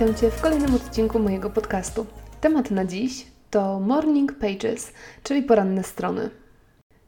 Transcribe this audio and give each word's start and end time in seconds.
Witam 0.00 0.14
Cię 0.14 0.30
w 0.30 0.40
kolejnym 0.40 0.74
odcinku 0.74 1.18
mojego 1.18 1.50
podcastu. 1.50 2.06
Temat 2.40 2.70
na 2.70 2.84
dziś 2.84 3.26
to 3.50 3.80
Morning 3.80 4.32
Pages, 4.32 4.92
czyli 5.22 5.42
poranne 5.42 5.82
strony. 5.82 6.30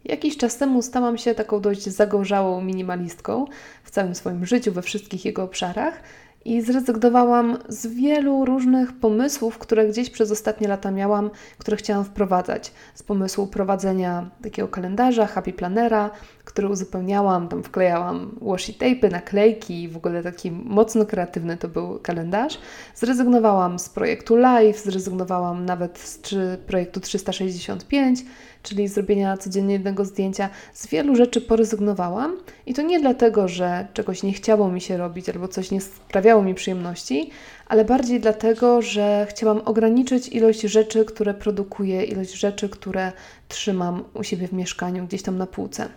Jakiś 0.05 0.37
czas 0.37 0.57
temu 0.57 0.83
stałam 0.83 1.19
się 1.19 1.35
taką 1.35 1.61
dość 1.61 1.83
zagorzałą 1.83 2.61
minimalistką 2.61 3.47
w 3.85 3.91
całym 3.91 4.15
swoim 4.15 4.47
życiu, 4.47 4.73
we 4.73 4.83
wszystkich 4.83 5.25
jego 5.25 5.43
obszarach 5.43 6.03
i 6.45 6.63
zrezygnowałam 6.63 7.59
z 7.69 7.87
wielu 7.87 8.45
różnych 8.45 8.93
pomysłów, 8.93 9.59
które 9.59 9.89
gdzieś 9.89 10.11
przez 10.11 10.31
ostatnie 10.31 10.69
lata 10.69 10.91
miałam, 10.91 11.31
które 11.59 11.77
chciałam 11.77 12.05
wprowadzać. 12.05 12.73
Z 12.95 13.03
pomysłu 13.03 13.47
prowadzenia 13.47 14.31
takiego 14.43 14.69
kalendarza, 14.69 15.27
happy 15.27 15.53
planera, 15.53 16.11
który 16.45 16.69
uzupełniałam, 16.69 17.49
tam 17.49 17.63
wklejałam 17.63 18.39
washi 18.43 18.75
tape, 18.75 19.09
naklejki, 19.09 19.89
w 19.89 19.97
ogóle 19.97 20.23
taki 20.23 20.51
mocno 20.51 21.07
kreatywny 21.07 21.57
to 21.57 21.69
był 21.69 21.99
kalendarz. 21.99 22.59
Zrezygnowałam 22.95 23.79
z 23.79 23.89
projektu 23.89 24.37
live, 24.37 24.79
zrezygnowałam 24.79 25.65
nawet 25.65 25.99
z 25.99 26.21
projektu 26.67 27.01
365, 27.01 28.25
czyli 28.69 28.89
zrobienia 28.89 29.37
codziennie 29.37 29.73
jednego 29.73 30.05
zdjęcia. 30.05 30.49
Z 30.73 30.87
wielu 30.87 31.17
rzeczy 31.17 31.41
porezygnowałam 31.41 32.37
i 32.67 32.75
to 32.75 32.83
nie 32.83 33.01
dlatego, 33.01 33.49
że 33.49 33.89
czegoś 33.95 34.23
nie 34.23 34.33
chciało 34.33 34.69
mi 34.69 34.81
się 34.81 34.97
robić 34.97 35.29
albo 35.29 35.49
coś 35.49 35.71
nie 35.71 35.81
sprawiało 35.81 36.43
mi 36.43 36.55
przyjemności, 36.55 37.31
ale 37.67 37.85
bardziej 37.85 38.21
dlatego, 38.21 38.83
że 38.83 39.27
chciałam 39.31 39.61
ograniczyć 39.65 40.29
ilość 40.29 40.61
rzeczy, 40.61 41.05
które 41.05 41.35
produkuję, 41.35 42.05
ilość 42.05 42.35
rzeczy, 42.35 42.69
które 42.69 43.13
trzymam 43.49 44.05
u 44.15 44.23
siebie 44.23 44.49
w 44.49 44.53
mieszkaniu, 44.53 45.07
gdzieś 45.07 45.23
tam 45.23 45.39
na 45.39 45.47
półce. 45.47 45.89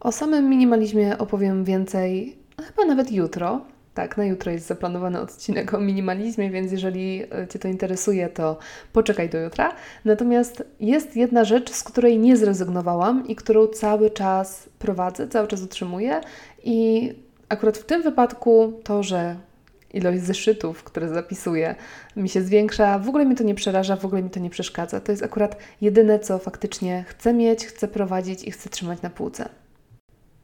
O 0.00 0.12
samym 0.12 0.50
minimalizmie 0.50 1.18
opowiem 1.18 1.64
więcej 1.64 2.36
chyba 2.66 2.84
nawet 2.84 3.12
jutro. 3.12 3.60
Tak, 3.98 4.16
na 4.16 4.24
jutro 4.24 4.52
jest 4.52 4.66
zaplanowany 4.66 5.20
odcinek 5.20 5.74
o 5.74 5.80
minimalizmie, 5.80 6.50
więc 6.50 6.72
jeżeli 6.72 7.22
e, 7.22 7.48
Cię 7.48 7.58
to 7.58 7.68
interesuje, 7.68 8.28
to 8.28 8.58
poczekaj 8.92 9.28
do 9.30 9.38
jutra. 9.38 9.72
Natomiast 10.04 10.64
jest 10.80 11.16
jedna 11.16 11.44
rzecz, 11.44 11.72
z 11.72 11.84
której 11.84 12.18
nie 12.18 12.36
zrezygnowałam 12.36 13.26
i 13.28 13.36
którą 13.36 13.66
cały 13.66 14.10
czas 14.10 14.68
prowadzę, 14.78 15.28
cały 15.28 15.48
czas 15.48 15.62
utrzymuję 15.62 16.20
i 16.64 17.12
akurat 17.48 17.78
w 17.78 17.84
tym 17.84 18.02
wypadku 18.02 18.80
to, 18.84 19.02
że 19.02 19.36
ilość 19.94 20.22
zeszytów, 20.22 20.84
które 20.84 21.08
zapisuję, 21.08 21.74
mi 22.16 22.28
się 22.28 22.42
zwiększa. 22.42 22.98
W 22.98 23.08
ogóle 23.08 23.26
mi 23.26 23.34
to 23.34 23.44
nie 23.44 23.54
przeraża, 23.54 23.96
w 23.96 24.04
ogóle 24.04 24.22
mi 24.22 24.30
to 24.30 24.40
nie 24.40 24.50
przeszkadza. 24.50 25.00
To 25.00 25.12
jest 25.12 25.22
akurat 25.22 25.56
jedyne, 25.80 26.18
co 26.18 26.38
faktycznie 26.38 27.04
chcę 27.08 27.32
mieć, 27.34 27.66
chcę 27.66 27.88
prowadzić 27.88 28.44
i 28.44 28.50
chcę 28.50 28.68
trzymać 28.68 29.02
na 29.02 29.10
półce. 29.10 29.48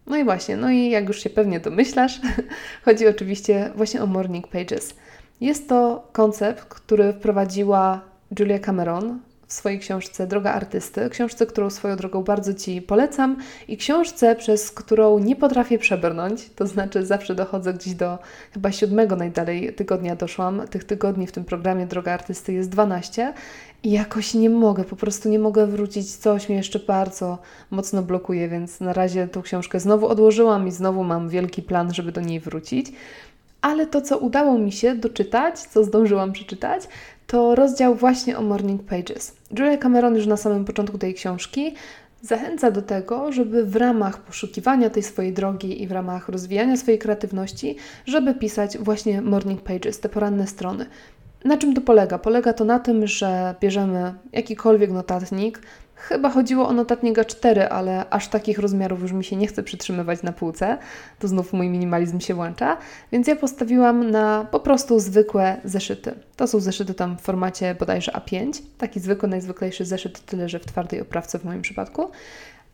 No 0.07 0.17
i 0.17 0.25
właśnie, 0.25 0.57
no 0.57 0.71
i 0.71 0.91
jak 0.91 1.09
już 1.09 1.23
się 1.23 1.31
pewnie 1.31 1.61
domyślasz, 1.61 2.21
chodzi 2.85 3.09
oczywiście 3.09 3.71
właśnie 3.75 4.03
o 4.03 4.07
Morning 4.07 4.49
Pages. 4.49 4.95
Jest 5.41 5.69
to 5.69 6.09
koncept, 6.13 6.65
który 6.65 7.13
wprowadziła 7.13 8.01
Julia 8.39 8.59
Cameron 8.59 9.19
w 9.47 9.53
swojej 9.53 9.79
książce 9.79 10.27
Droga 10.27 10.53
Artysty, 10.53 11.11
książce, 11.11 11.47
którą 11.47 11.71
swoją 11.71 11.97
drogą 11.97 12.23
bardzo 12.23 12.55
Ci 12.55 12.83
polecam 12.83 13.37
i 13.69 13.77
książce, 13.77 14.37
przez 14.37 14.71
którą 14.71 15.19
nie 15.19 15.37
potrafię 15.37 15.79
przebrnąć, 15.79 16.51
to 16.57 16.67
znaczy 16.67 17.07
zawsze 17.07 17.35
dochodzę 17.35 17.75
gdzieś 17.75 17.95
do 17.95 18.19
chyba 18.53 18.73
siódmego 18.73 19.17
najdalej 19.17 19.75
tygodnia 19.75 20.17
doszłam, 20.17 20.63
tych 20.71 20.85
tygodni 20.85 21.27
w 21.27 21.33
tym 21.33 21.45
programie 21.45 21.87
Droga 21.87 22.13
Artysty 22.13 22.53
jest 22.53 22.69
12 22.71 23.33
i 23.83 23.91
jakoś 23.91 24.35
nie 24.35 24.51
mogę, 24.51 24.85
po 24.85 24.97
prostu 24.97 25.29
nie 25.29 25.39
mogę 25.39 25.67
wrócić, 25.67 26.17
coś 26.17 26.49
mnie 26.49 26.59
jeszcze 26.59 26.79
bardzo 26.79 27.39
mocno 27.71 28.03
blokuje, 28.03 28.49
więc 28.49 28.81
na 28.81 28.93
razie 28.93 29.29
tą 29.29 29.43
książkę 29.43 29.81
znowu 29.81 30.07
odłożyłam 30.07 30.69
i 30.69 30.71
znowu 30.71 31.05
mam 31.05 31.29
wielki 31.29 31.63
plan, 31.63 31.95
żeby 31.95 32.13
do 32.13 32.21
niej 32.21 32.41
wrócić. 32.41 32.93
Ale 33.61 33.87
to, 33.87 34.03
co 34.03 34.19
udało 34.19 34.59
mi 34.59 34.73
się 34.73 34.95
doczytać, 34.95 35.59
co 35.59 35.85
zdążyłam 35.85 36.33
przeczytać, 36.33 36.89
to 37.27 37.55
rozdział 37.55 37.95
właśnie 37.95 38.39
o 38.39 38.43
Morning 38.43 38.83
Pages. 38.83 39.37
Julia 39.59 39.77
Cameron 39.77 40.17
już 40.17 40.27
na 40.27 40.37
samym 40.37 40.65
początku 40.65 40.99
tej 40.99 41.15
książki 41.15 41.75
zachęca 42.23 42.71
do 42.71 42.83
tego, 42.83 43.33
żeby 43.33 43.65
w 43.65 43.77
ramach 43.77 44.19
poszukiwania 44.21 44.91
tej 44.91 45.03
swojej 45.03 45.33
drogi 45.33 45.83
i 45.83 45.87
w 45.87 45.93
ramach 45.93 46.29
rozwijania 46.29 46.77
swojej 46.77 46.99
kreatywności, 46.99 47.77
żeby 48.07 48.35
pisać 48.35 48.79
właśnie 48.79 49.23
morning 49.23 49.61
pages, 49.63 50.01
te 50.01 50.09
poranne 50.09 50.47
strony. 50.47 50.87
Na 51.45 51.57
czym 51.57 51.75
to 51.75 51.81
polega? 51.81 52.19
Polega 52.19 52.53
to 52.53 52.65
na 52.65 52.79
tym, 52.79 53.07
że 53.07 53.55
bierzemy 53.61 54.15
jakikolwiek 54.33 54.91
notatnik. 54.91 55.61
Chyba 55.95 56.31
chodziło 56.31 56.69
o 56.69 56.73
notatnik 56.73 57.19
A4, 57.19 57.61
ale 57.61 58.11
aż 58.11 58.29
takich 58.29 58.59
rozmiarów 58.59 59.03
już 59.03 59.13
mi 59.13 59.25
się 59.25 59.37
nie 59.37 59.47
chce 59.47 59.63
przytrzymywać 59.63 60.23
na 60.23 60.33
półce. 60.33 60.79
To 61.19 61.29
znów 61.29 61.53
mój 61.53 61.69
minimalizm 61.69 62.21
się 62.21 62.35
włącza. 62.35 62.77
Więc 63.13 63.27
ja 63.27 63.37
postawiłam 63.37 64.11
na 64.11 64.47
po 64.51 64.61
prostu 64.61 65.01
zwykłe 65.01 65.57
zeszyty. 65.65 66.15
To 66.37 66.47
są 66.47 66.61
zeszyty 66.61 66.95
tam 66.95 67.19
w 67.19 67.21
formacie 67.21 67.75
bodajże 67.75 68.13
A5. 68.13 68.63
Taki 68.79 69.01
zwykły, 69.01 69.29
najzwyklejszy 69.29 69.85
zeszyt, 69.85 70.27
tyle 70.27 70.49
że 70.49 70.59
w 70.59 70.67
twardej 70.67 71.01
oprawce 71.01 71.39
w 71.39 71.45
moim 71.45 71.63
przypadku. 71.63 72.11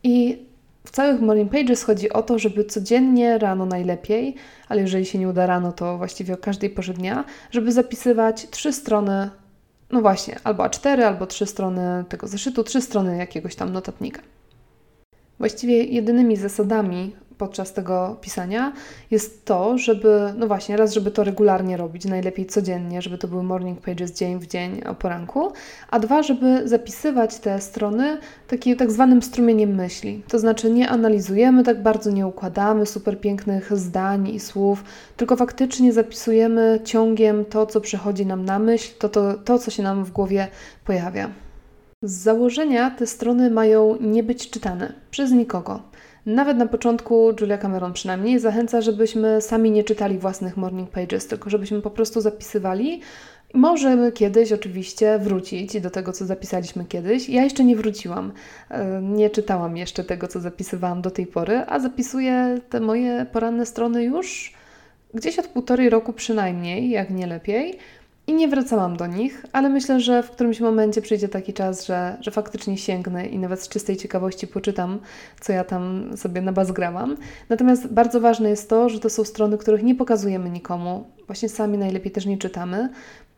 I 0.03 0.45
w 0.83 0.91
całych 0.91 1.21
Morning 1.21 1.51
Pages 1.51 1.83
chodzi 1.83 2.09
o 2.09 2.23
to, 2.23 2.39
żeby 2.39 2.65
codziennie, 2.65 3.37
rano 3.37 3.65
najlepiej, 3.65 4.35
ale 4.69 4.81
jeżeli 4.81 5.05
się 5.05 5.19
nie 5.19 5.27
uda 5.27 5.45
rano, 5.45 5.71
to 5.71 5.97
właściwie 5.97 6.33
o 6.33 6.37
każdej 6.37 6.69
porze 6.69 6.93
dnia, 6.93 7.25
żeby 7.51 7.71
zapisywać 7.71 8.49
trzy 8.49 8.73
strony, 8.73 9.29
no 9.91 10.01
właśnie, 10.01 10.39
albo 10.43 10.63
A4, 10.63 11.01
albo 11.01 11.27
trzy 11.27 11.45
strony 11.45 12.05
tego 12.09 12.27
zeszytu, 12.27 12.63
trzy 12.63 12.81
strony 12.81 13.17
jakiegoś 13.17 13.55
tam 13.55 13.73
notatnika. 13.73 14.21
Właściwie 15.39 15.83
jedynymi 15.83 16.37
zasadami 16.37 17.15
podczas 17.41 17.73
tego 17.73 18.17
pisania 18.21 18.73
jest 19.11 19.45
to, 19.45 19.77
żeby, 19.77 20.33
no 20.37 20.47
właśnie, 20.47 20.77
raz, 20.77 20.93
żeby 20.93 21.11
to 21.11 21.23
regularnie 21.23 21.77
robić, 21.77 22.05
najlepiej 22.05 22.45
codziennie, 22.45 23.01
żeby 23.01 23.17
to 23.17 23.27
były 23.27 23.43
morning 23.43 23.81
pages 23.81 24.13
dzień 24.13 24.39
w 24.39 24.47
dzień 24.47 24.83
o 24.83 24.95
poranku, 24.95 25.51
a 25.89 25.99
dwa, 25.99 26.23
żeby 26.23 26.67
zapisywać 26.67 27.39
te 27.39 27.61
strony 27.61 28.17
takim 28.47 28.77
tak 28.77 28.91
zwanym 28.91 29.21
strumieniem 29.21 29.75
myśli. 29.75 30.23
To 30.27 30.39
znaczy 30.39 30.71
nie 30.71 30.89
analizujemy 30.89 31.63
tak 31.63 31.83
bardzo, 31.83 32.11
nie 32.11 32.27
układamy 32.27 32.85
super 32.85 33.19
pięknych 33.19 33.77
zdań 33.77 34.27
i 34.27 34.39
słów, 34.39 34.83
tylko 35.17 35.35
faktycznie 35.35 35.93
zapisujemy 35.93 36.79
ciągiem 36.83 37.45
to, 37.45 37.65
co 37.65 37.81
przychodzi 37.81 38.25
nam 38.25 38.45
na 38.45 38.59
myśl, 38.59 38.91
to, 38.99 39.09
to, 39.09 39.33
to 39.33 39.59
co 39.59 39.71
się 39.71 39.83
nam 39.83 40.03
w 40.05 40.11
głowie 40.11 40.47
pojawia. 40.85 41.29
Z 42.03 42.11
założenia 42.11 42.91
te 42.91 43.07
strony 43.07 43.51
mają 43.51 43.97
nie 43.99 44.23
być 44.23 44.49
czytane 44.49 44.93
przez 45.11 45.31
nikogo. 45.31 45.90
Nawet 46.25 46.57
na 46.57 46.65
początku 46.65 47.33
Julia 47.41 47.57
Cameron 47.57 47.93
przynajmniej 47.93 48.39
zachęca, 48.39 48.81
żebyśmy 48.81 49.41
sami 49.41 49.71
nie 49.71 49.83
czytali 49.83 50.17
własnych 50.17 50.57
morning 50.57 50.89
pages, 50.89 51.27
tylko 51.27 51.49
żebyśmy 51.49 51.81
po 51.81 51.89
prostu 51.89 52.21
zapisywali. 52.21 53.01
Możemy 53.53 54.11
kiedyś 54.11 54.51
oczywiście 54.51 55.19
wrócić 55.19 55.81
do 55.81 55.89
tego, 55.89 56.13
co 56.13 56.25
zapisaliśmy 56.25 56.85
kiedyś. 56.85 57.29
Ja 57.29 57.43
jeszcze 57.43 57.63
nie 57.63 57.75
wróciłam. 57.75 58.31
E, 58.69 59.01
nie 59.01 59.29
czytałam 59.29 59.77
jeszcze 59.77 60.03
tego, 60.03 60.27
co 60.27 60.39
zapisywałam 60.39 61.01
do 61.01 61.11
tej 61.11 61.27
pory, 61.27 61.63
a 61.67 61.79
zapisuję 61.79 62.57
te 62.69 62.79
moje 62.79 63.25
poranne 63.31 63.65
strony 63.65 64.03
już 64.03 64.53
gdzieś 65.13 65.39
od 65.39 65.47
półtorej 65.47 65.89
roku 65.89 66.13
przynajmniej, 66.13 66.89
jak 66.89 67.09
nie 67.09 67.27
lepiej. 67.27 67.79
I 68.31 68.33
nie 68.33 68.47
wracałam 68.47 68.97
do 68.97 69.07
nich, 69.07 69.45
ale 69.51 69.69
myślę, 69.69 69.99
że 69.99 70.23
w 70.23 70.31
którymś 70.31 70.59
momencie 70.59 71.01
przyjdzie 71.01 71.29
taki 71.29 71.53
czas, 71.53 71.85
że, 71.85 72.17
że 72.21 72.31
faktycznie 72.31 72.77
sięgnę 72.77 73.27
i 73.27 73.39
nawet 73.39 73.61
z 73.61 73.69
czystej 73.69 73.97
ciekawości 73.97 74.47
poczytam, 74.47 74.99
co 75.41 75.53
ja 75.53 75.63
tam 75.63 76.11
sobie 76.17 76.41
nabazgrałam. 76.41 77.17
Natomiast 77.49 77.87
bardzo 77.87 78.21
ważne 78.21 78.49
jest 78.49 78.69
to, 78.69 78.89
że 78.89 78.99
to 78.99 79.09
są 79.09 79.23
strony, 79.23 79.57
których 79.57 79.83
nie 79.83 79.95
pokazujemy 79.95 80.49
nikomu, 80.49 81.07
właśnie 81.27 81.49
sami 81.49 81.77
najlepiej 81.77 82.11
też 82.11 82.25
nie 82.25 82.37
czytamy, 82.37 82.89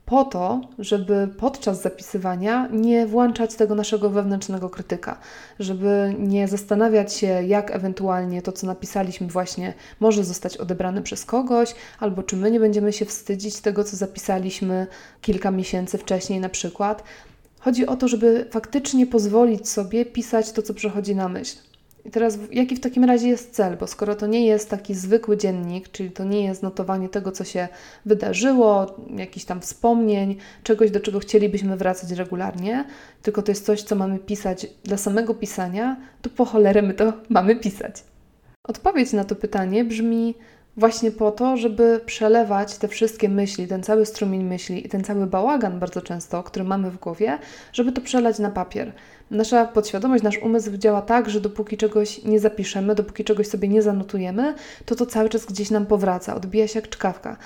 po 0.06 0.26
to, 0.26 0.62
żeby 0.80 1.30
podczas 1.38 1.82
zapisywania 1.82 2.68
nie 2.72 3.08
włączać 3.08 3.56
tego 3.56 3.76
naszego 3.76 4.10
wewnętrznego 4.10 4.70
krytyka, 4.70 5.20
żeby 5.60 6.16
nie 6.20 6.48
zastanawiać 6.48 7.14
się, 7.14 7.28
jak 7.28 7.72
ewentualnie 7.72 8.42
to, 8.42 8.52
co 8.52 8.68
napisaliśmy, 8.68 9.28
właśnie 9.28 9.74
może 10.00 10.24
zostać 10.24 10.58
odebrane 10.58 11.02
przez 11.02 11.26
kogoś, 11.26 11.76
albo 12.00 12.24
czy 12.24 12.36
my 12.36 12.52
nie 12.52 12.60
będziemy 12.60 12.94
się 12.94 13.06
wstydzić 13.06 13.62
tego, 13.62 13.84
co 13.84 13.98
zapisaliśmy 13.98 14.88
kilka 15.22 15.52
miesięcy 15.52 15.98
wcześniej, 15.98 16.40
na 16.40 16.50
przykład. 16.50 17.04
Chodzi 17.60 17.86
o 17.86 17.96
to, 17.96 18.08
żeby 18.08 18.46
faktycznie 18.52 19.08
pozwolić 19.08 19.70
sobie 19.70 20.06
pisać 20.06 20.52
to, 20.52 20.62
co 20.62 20.74
przychodzi 20.74 21.16
na 21.16 21.30
myśl. 21.30 21.73
I 22.06 22.12
teraz 22.12 22.38
jaki 22.52 22.76
w 22.76 22.80
takim 22.80 23.04
razie 23.04 23.28
jest 23.28 23.52
cel? 23.52 23.78
Bo 23.78 23.88
skoro 23.88 24.16
to 24.16 24.28
nie 24.28 24.46
jest 24.46 24.70
taki 24.70 24.96
zwykły 24.96 25.38
dziennik, 25.38 25.92
czyli 25.92 26.12
to 26.12 26.24
nie 26.24 26.44
jest 26.44 26.64
notowanie 26.64 27.10
tego, 27.10 27.32
co 27.32 27.44
się 27.44 27.68
wydarzyło, 28.06 28.96
jakichś 29.16 29.46
tam 29.46 29.62
wspomnień, 29.62 30.36
czegoś, 30.64 30.92
do 30.92 31.00
czego 31.00 31.20
chcielibyśmy 31.20 31.78
wracać 31.78 32.12
regularnie, 32.12 32.86
tylko 33.22 33.42
to 33.42 33.52
jest 33.52 33.66
coś, 33.66 33.82
co 33.82 33.96
mamy 33.96 34.20
pisać 34.20 34.68
dla 34.84 34.98
samego 34.98 35.34
pisania, 35.34 35.98
to 36.22 36.30
po 36.30 36.46
cholerę 36.46 36.82
my 36.82 36.94
to 36.94 37.14
mamy 37.30 37.56
pisać. 37.56 38.04
Odpowiedź 38.68 39.14
na 39.14 39.24
to 39.24 39.36
pytanie 39.36 39.86
brzmi: 39.86 40.36
właśnie 40.78 41.12
po 41.12 41.32
to, 41.32 41.58
żeby 41.58 42.02
przelewać 42.06 42.78
te 42.78 42.88
wszystkie 42.88 43.30
myśli, 43.30 43.68
ten 43.68 43.84
cały 43.84 44.06
strumień 44.06 44.44
myśli 44.44 44.86
i 44.86 44.90
ten 44.90 45.04
cały 45.04 45.28
bałagan 45.28 45.80
bardzo 45.80 46.02
często, 46.02 46.44
który 46.44 46.66
mamy 46.66 46.92
w 46.92 46.98
głowie, 46.98 47.40
żeby 47.74 47.92
to 47.92 48.02
przelać 48.02 48.40
na 48.40 48.52
papier. 48.52 48.94
Nasza 49.32 49.66
podświadomość, 49.66 50.24
nasz 50.24 50.38
umysł 50.38 50.78
działa 50.78 51.02
tak, 51.02 51.30
że 51.30 51.42
dopóki 51.42 51.78
czegoś 51.78 52.24
nie 52.24 52.40
zapiszemy, 52.40 52.96
dopóki 52.96 53.24
czegoś 53.24 53.48
sobie 53.48 53.68
nie 53.68 53.82
zanotujemy, 53.82 54.54
to 54.86 54.96
to 54.96 55.06
cały 55.06 55.30
czas 55.30 55.46
gdzieś 55.46 55.72
nam 55.72 55.86
powraca, 55.86 56.36
odbija 56.36 56.68
się 56.68 56.80
jak 56.80 56.90
czkawka. 56.90 57.38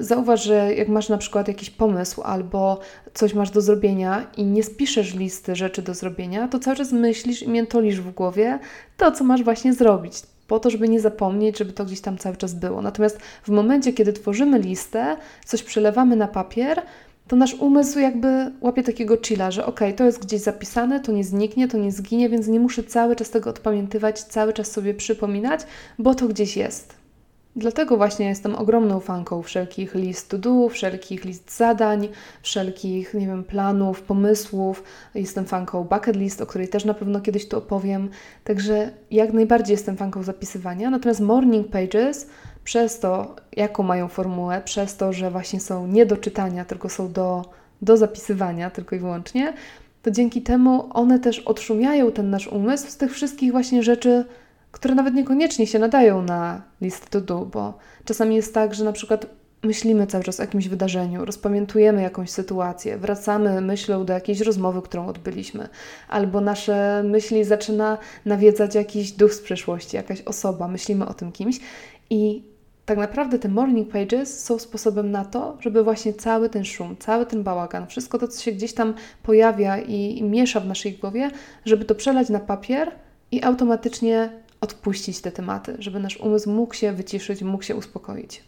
Zauważ, 0.00 0.44
że 0.44 0.74
jak 0.74 0.88
masz 0.88 1.08
na 1.08 1.18
przykład 1.18 1.48
jakiś 1.48 1.70
pomysł 1.70 2.22
albo 2.22 2.80
coś 3.14 3.34
masz 3.34 3.50
do 3.50 3.60
zrobienia 3.60 4.26
i 4.36 4.44
nie 4.44 4.62
spiszesz 4.62 5.14
listy 5.14 5.56
rzeczy 5.56 5.82
do 5.82 5.94
zrobienia, 5.94 6.48
to 6.48 6.58
cały 6.58 6.76
czas 6.76 6.92
myślisz 6.92 7.42
i 7.42 7.48
miętolisz 7.48 8.00
w 8.00 8.10
głowie 8.10 8.58
to, 8.96 9.12
co 9.12 9.24
masz 9.24 9.42
właśnie 9.42 9.74
zrobić 9.74 10.22
po 10.46 10.60
to, 10.60 10.70
żeby 10.70 10.88
nie 10.88 11.00
zapomnieć, 11.00 11.58
żeby 11.58 11.72
to 11.72 11.84
gdzieś 11.84 12.00
tam 12.00 12.18
cały 12.18 12.36
czas 12.36 12.54
było. 12.54 12.82
Natomiast 12.82 13.18
w 13.42 13.48
momencie, 13.48 13.92
kiedy 13.92 14.12
tworzymy 14.12 14.58
listę, 14.58 15.16
coś 15.44 15.62
przelewamy 15.62 16.16
na 16.16 16.28
papier, 16.28 16.82
to 17.28 17.36
nasz 17.36 17.54
umysł 17.54 17.98
jakby 17.98 18.52
łapie 18.60 18.82
takiego 18.82 19.16
chilla, 19.22 19.50
że 19.50 19.66
ok, 19.66 19.80
to 19.96 20.04
jest 20.04 20.18
gdzieś 20.18 20.40
zapisane, 20.40 21.00
to 21.00 21.12
nie 21.12 21.24
zniknie, 21.24 21.68
to 21.68 21.78
nie 21.78 21.92
zginie, 21.92 22.28
więc 22.28 22.48
nie 22.48 22.60
muszę 22.60 22.82
cały 22.82 23.16
czas 23.16 23.30
tego 23.30 23.50
odpamiętywać, 23.50 24.22
cały 24.22 24.52
czas 24.52 24.72
sobie 24.72 24.94
przypominać, 24.94 25.60
bo 25.98 26.14
to 26.14 26.28
gdzieś 26.28 26.56
jest. 26.56 27.05
Dlatego 27.56 27.96
właśnie 27.96 28.26
jestem 28.26 28.54
ogromną 28.54 29.00
fanką 29.00 29.42
wszelkich 29.42 29.94
list 29.94 30.28
to 30.28 30.38
do, 30.38 30.68
wszelkich 30.68 31.24
list 31.24 31.56
zadań, 31.56 32.08
wszelkich, 32.42 33.14
nie 33.14 33.26
wiem, 33.26 33.44
planów, 33.44 34.02
pomysłów. 34.02 34.82
Jestem 35.14 35.44
fanką 35.44 35.84
bucket 35.84 36.16
list, 36.16 36.40
o 36.40 36.46
której 36.46 36.68
też 36.68 36.84
na 36.84 36.94
pewno 36.94 37.20
kiedyś 37.20 37.48
tu 37.48 37.58
opowiem. 37.58 38.10
Także 38.44 38.90
jak 39.10 39.32
najbardziej 39.32 39.74
jestem 39.74 39.96
fanką 39.96 40.22
zapisywania. 40.22 40.90
Natomiast 40.90 41.20
morning 41.20 41.68
pages 41.68 42.26
przez 42.64 43.00
to, 43.00 43.36
jaką 43.52 43.82
mają 43.82 44.08
formułę, 44.08 44.62
przez 44.64 44.96
to, 44.96 45.12
że 45.12 45.30
właśnie 45.30 45.60
są 45.60 45.86
nie 45.86 46.06
do 46.06 46.16
czytania, 46.16 46.64
tylko 46.64 46.88
są 46.88 47.12
do, 47.12 47.44
do 47.82 47.96
zapisywania 47.96 48.70
tylko 48.70 48.96
i 48.96 48.98
wyłącznie, 48.98 49.52
to 50.02 50.10
dzięki 50.10 50.42
temu 50.42 50.88
one 50.90 51.18
też 51.18 51.38
odszumiają 51.38 52.12
ten 52.12 52.30
nasz 52.30 52.48
umysł 52.48 52.90
z 52.90 52.96
tych 52.96 53.12
wszystkich 53.12 53.52
właśnie 53.52 53.82
rzeczy, 53.82 54.24
które 54.76 54.94
nawet 54.94 55.14
niekoniecznie 55.14 55.66
się 55.66 55.78
nadają 55.78 56.22
na 56.22 56.62
list 56.80 57.10
to 57.10 57.20
do, 57.20 57.46
bo 57.46 57.78
czasami 58.04 58.36
jest 58.36 58.54
tak, 58.54 58.74
że 58.74 58.84
na 58.84 58.92
przykład 58.92 59.26
myślimy 59.62 60.06
cały 60.06 60.24
czas 60.24 60.40
o 60.40 60.42
jakimś 60.42 60.68
wydarzeniu, 60.68 61.24
rozpamiętujemy 61.24 62.02
jakąś 62.02 62.30
sytuację, 62.30 62.98
wracamy 62.98 63.60
myślą 63.60 64.04
do 64.04 64.12
jakiejś 64.12 64.40
rozmowy, 64.40 64.82
którą 64.82 65.06
odbyliśmy, 65.06 65.68
albo 66.08 66.40
nasze 66.40 67.02
myśli 67.02 67.44
zaczyna 67.44 67.98
nawiedzać 68.24 68.74
jakiś 68.74 69.12
duch 69.12 69.34
z 69.34 69.40
przeszłości, 69.40 69.96
jakaś 69.96 70.22
osoba, 70.22 70.68
myślimy 70.68 71.06
o 71.06 71.14
tym 71.14 71.32
kimś 71.32 71.60
i 72.10 72.42
tak 72.86 72.98
naprawdę 72.98 73.38
te 73.38 73.48
morning 73.48 73.88
pages 73.88 74.44
są 74.44 74.58
sposobem 74.58 75.10
na 75.10 75.24
to, 75.24 75.56
żeby 75.60 75.84
właśnie 75.84 76.14
cały 76.14 76.48
ten 76.48 76.64
szum, 76.64 76.96
cały 76.98 77.26
ten 77.26 77.42
bałagan, 77.42 77.86
wszystko 77.86 78.18
to, 78.18 78.28
co 78.28 78.42
się 78.42 78.52
gdzieś 78.52 78.74
tam 78.74 78.94
pojawia 79.22 79.78
i, 79.78 80.18
i 80.18 80.22
miesza 80.22 80.60
w 80.60 80.66
naszej 80.66 80.92
głowie, 80.92 81.30
żeby 81.64 81.84
to 81.84 81.94
przelać 81.94 82.28
na 82.28 82.40
papier 82.40 82.92
i 83.32 83.42
automatycznie 83.42 84.45
odpuścić 84.60 85.20
te 85.20 85.32
tematy, 85.32 85.76
żeby 85.78 86.00
nasz 86.00 86.16
umysł 86.16 86.50
mógł 86.50 86.74
się 86.74 86.92
wyciszyć, 86.92 87.42
mógł 87.42 87.64
się 87.64 87.76
uspokoić. 87.76 88.44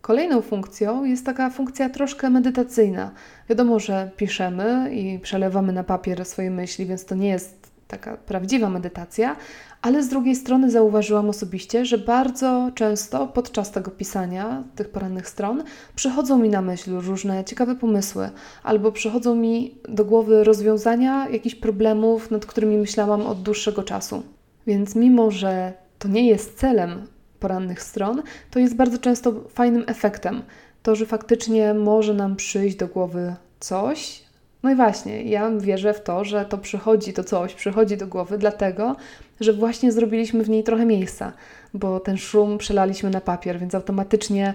Kolejną 0.00 0.42
funkcją 0.42 1.04
jest 1.04 1.26
taka 1.26 1.50
funkcja 1.50 1.90
troszkę 1.90 2.30
medytacyjna. 2.30 3.10
Wiadomo, 3.48 3.78
że 3.78 4.10
piszemy 4.16 4.94
i 4.94 5.18
przelewamy 5.18 5.72
na 5.72 5.84
papier 5.84 6.24
swoje 6.24 6.50
myśli, 6.50 6.86
więc 6.86 7.04
to 7.04 7.14
nie 7.14 7.28
jest 7.28 7.70
taka 7.88 8.16
prawdziwa 8.16 8.70
medytacja, 8.70 9.36
ale 9.82 10.02
z 10.02 10.08
drugiej 10.08 10.36
strony 10.36 10.70
zauważyłam 10.70 11.28
osobiście, 11.28 11.84
że 11.84 11.98
bardzo 11.98 12.70
często 12.74 13.26
podczas 13.26 13.70
tego 13.70 13.90
pisania 13.90 14.62
tych 14.76 14.88
porannych 14.88 15.28
stron 15.28 15.64
przychodzą 15.96 16.38
mi 16.38 16.48
na 16.48 16.62
myśl 16.62 16.90
różne 17.00 17.44
ciekawe 17.44 17.74
pomysły, 17.74 18.30
albo 18.62 18.92
przychodzą 18.92 19.34
mi 19.34 19.74
do 19.88 20.04
głowy 20.04 20.44
rozwiązania 20.44 21.28
jakichś 21.28 21.54
problemów, 21.54 22.30
nad 22.30 22.46
którymi 22.46 22.76
myślałam 22.78 23.26
od 23.26 23.42
dłuższego 23.42 23.82
czasu. 23.82 24.22
Więc 24.66 24.96
mimo, 24.96 25.30
że 25.30 25.72
to 25.98 26.08
nie 26.08 26.28
jest 26.28 26.58
celem 26.58 27.06
porannych 27.40 27.82
stron, 27.82 28.22
to 28.50 28.58
jest 28.58 28.76
bardzo 28.76 28.98
często 28.98 29.32
fajnym 29.48 29.84
efektem. 29.86 30.42
To, 30.82 30.96
że 30.96 31.06
faktycznie 31.06 31.74
może 31.74 32.14
nam 32.14 32.36
przyjść 32.36 32.76
do 32.76 32.86
głowy 32.86 33.34
coś. 33.60 34.22
No 34.62 34.70
i 34.70 34.74
właśnie, 34.74 35.22
ja 35.22 35.50
wierzę 35.50 35.94
w 35.94 36.02
to, 36.02 36.24
że 36.24 36.44
to 36.44 36.58
przychodzi, 36.58 37.12
to 37.12 37.24
coś 37.24 37.54
przychodzi 37.54 37.96
do 37.96 38.06
głowy, 38.06 38.38
dlatego, 38.38 38.96
że 39.40 39.52
właśnie 39.52 39.92
zrobiliśmy 39.92 40.44
w 40.44 40.48
niej 40.48 40.64
trochę 40.64 40.86
miejsca, 40.86 41.32
bo 41.74 42.00
ten 42.00 42.16
szum 42.16 42.58
przelaliśmy 42.58 43.10
na 43.10 43.20
papier, 43.20 43.58
więc 43.58 43.74
automatycznie 43.74 44.54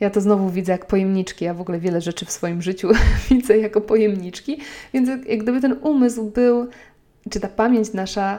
ja 0.00 0.10
to 0.10 0.20
znowu 0.20 0.50
widzę 0.50 0.72
jak 0.72 0.86
pojemniczki. 0.86 1.44
Ja 1.44 1.54
w 1.54 1.60
ogóle 1.60 1.78
wiele 1.78 2.00
rzeczy 2.00 2.26
w 2.26 2.30
swoim 2.30 2.62
życiu 2.62 2.88
widzę 3.30 3.58
jako 3.58 3.80
pojemniczki, 3.80 4.58
więc 4.94 5.08
jak 5.08 5.42
gdyby 5.42 5.60
ten 5.60 5.76
umysł 5.82 6.30
był, 6.30 6.68
czy 7.30 7.40
ta 7.40 7.48
pamięć 7.48 7.92
nasza 7.92 8.38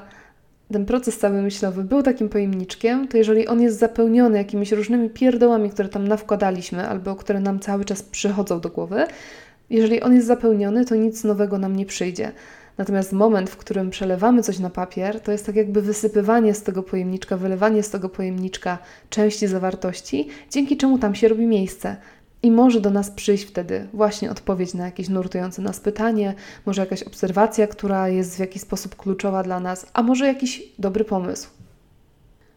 ten 0.71 0.85
proces 0.85 1.17
cały 1.17 1.41
myślowy 1.41 1.83
był 1.83 2.03
takim 2.03 2.29
pojemniczkiem, 2.29 3.07
to 3.07 3.17
jeżeli 3.17 3.47
on 3.47 3.61
jest 3.61 3.79
zapełniony 3.79 4.37
jakimiś 4.37 4.71
różnymi 4.71 5.09
pierdołami, 5.09 5.69
które 5.69 5.89
tam 5.89 6.07
nawkładaliśmy, 6.07 6.87
albo 6.87 7.15
które 7.15 7.39
nam 7.39 7.59
cały 7.59 7.85
czas 7.85 8.03
przychodzą 8.03 8.59
do 8.59 8.69
głowy, 8.69 9.05
jeżeli 9.69 10.01
on 10.01 10.13
jest 10.13 10.27
zapełniony, 10.27 10.85
to 10.85 10.95
nic 10.95 11.23
nowego 11.23 11.57
nam 11.57 11.75
nie 11.75 11.85
przyjdzie. 11.85 12.31
Natomiast 12.77 13.13
moment, 13.13 13.49
w 13.49 13.57
którym 13.57 13.89
przelewamy 13.89 14.43
coś 14.43 14.59
na 14.59 14.69
papier, 14.69 15.19
to 15.19 15.31
jest 15.31 15.45
tak 15.45 15.55
jakby 15.55 15.81
wysypywanie 15.81 16.53
z 16.53 16.63
tego 16.63 16.83
pojemniczka, 16.83 17.37
wylewanie 17.37 17.83
z 17.83 17.89
tego 17.89 18.09
pojemniczka 18.09 18.77
części 19.09 19.47
zawartości, 19.47 20.27
dzięki 20.51 20.77
czemu 20.77 20.99
tam 20.99 21.15
się 21.15 21.27
robi 21.27 21.45
miejsce. 21.45 21.95
I 22.45 22.51
może 22.51 22.81
do 22.81 22.89
nas 22.89 23.11
przyjść 23.11 23.43
wtedy 23.43 23.87
właśnie 23.93 24.31
odpowiedź 24.31 24.73
na 24.73 24.85
jakieś 24.85 25.09
nurtujące 25.09 25.61
nas 25.61 25.79
pytanie, 25.79 26.33
może 26.65 26.81
jakaś 26.81 27.03
obserwacja, 27.03 27.67
która 27.67 28.09
jest 28.09 28.35
w 28.35 28.39
jakiś 28.39 28.61
sposób 28.61 28.95
kluczowa 28.95 29.43
dla 29.43 29.59
nas, 29.59 29.85
a 29.93 30.03
może 30.03 30.27
jakiś 30.27 30.63
dobry 30.79 31.05
pomysł. 31.05 31.49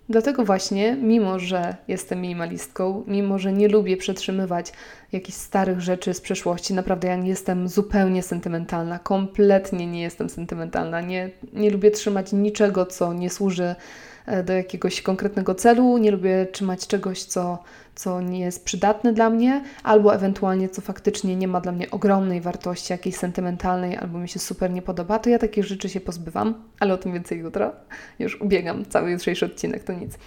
Dlatego 0.09 0.45
właśnie, 0.45 0.97
mimo 1.03 1.39
że 1.39 1.77
jestem 1.89 2.21
minimalistką, 2.21 3.05
mimo 3.07 3.39
że 3.39 3.53
nie 3.53 3.69
lubię 3.69 3.97
przetrzymywać 3.97 4.73
jakichś 5.13 5.39
starych 5.39 5.81
rzeczy 5.81 6.15
z 6.15 6.21
przeszłości, 6.21 6.75
naprawdę 6.75 7.09
ja 7.09 7.17
nie 7.17 7.29
jestem 7.29 7.69
zupełnie 7.69 8.23
sentymentalna, 8.23 8.99
kompletnie 8.99 9.87
nie 9.87 10.03
jestem 10.03 10.29
sentymentalna, 10.29 11.01
nie, 11.01 11.31
nie 11.53 11.71
lubię 11.71 11.91
trzymać 11.91 12.33
niczego, 12.33 12.87
co 12.87 13.13
nie 13.13 13.31
służy 13.31 13.75
do 14.45 14.53
jakiegoś 14.53 15.03
konkretnego 15.03 15.55
celu, 15.55 15.99
nie 15.99 16.11
lubię 16.11 16.47
trzymać 16.53 16.87
czegoś, 16.87 17.25
co, 17.25 17.63
co 17.95 18.21
nie 18.21 18.41
jest 18.41 18.65
przydatne 18.65 19.13
dla 19.13 19.31
mnie, 19.31 19.65
albo 19.83 20.15
ewentualnie 20.15 20.69
co 20.69 20.81
faktycznie 20.81 21.37
nie 21.37 21.49
ma 21.49 21.61
dla 21.61 21.73
mnie 21.73 21.91
ogromnej 21.91 22.41
wartości, 22.41 22.93
jakiejś 22.93 23.17
sentymentalnej, 23.17 23.97
albo 23.97 24.19
mi 24.19 24.29
się 24.29 24.39
super 24.39 24.71
nie 24.71 24.83
podoba, 24.83 25.19
to 25.19 25.31
ja 25.31 25.39
takich 25.39 25.65
rzeczy 25.65 25.89
się 25.89 26.01
pozbywam, 26.01 26.55
ale 26.81 26.95
o 26.95 26.97
tym 26.97 27.13
więcej 27.13 27.39
jutro. 27.39 27.73
Już 28.19 28.41
ubiegam 28.41 28.85
cały 28.85 29.11
jutrzejszy 29.11 29.47
odcinek, 29.47 29.85
to 29.85 29.93
nic. 29.93 30.19